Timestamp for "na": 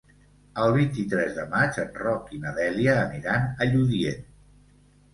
2.47-2.57